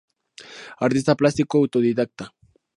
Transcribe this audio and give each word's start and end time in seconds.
Artista 0.85 1.13
plástico 1.15 1.55
autodidacta. 1.59 2.33